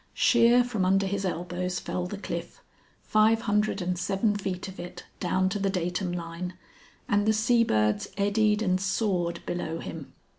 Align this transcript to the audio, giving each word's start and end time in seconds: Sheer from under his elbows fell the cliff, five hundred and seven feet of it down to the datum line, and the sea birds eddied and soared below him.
Sheer 0.15 0.63
from 0.63 0.83
under 0.83 1.05
his 1.05 1.25
elbows 1.25 1.79
fell 1.79 2.07
the 2.07 2.17
cliff, 2.17 2.63
five 3.03 3.41
hundred 3.41 3.83
and 3.83 3.99
seven 3.99 4.35
feet 4.35 4.67
of 4.67 4.79
it 4.79 5.05
down 5.19 5.47
to 5.49 5.59
the 5.59 5.69
datum 5.69 6.11
line, 6.11 6.55
and 7.07 7.27
the 7.27 7.33
sea 7.33 7.63
birds 7.63 8.07
eddied 8.17 8.63
and 8.63 8.81
soared 8.81 9.45
below 9.45 9.77
him. 9.77 10.11